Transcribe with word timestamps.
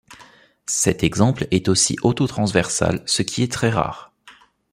Cet 0.65 1.03
exemple 1.03 1.47
est 1.51 1.67
aussi 1.69 1.95
autotransversal, 2.01 3.03
ce 3.05 3.21
qui 3.21 3.43
est 3.43 3.51
très 3.51 3.69
rare. 3.69 4.11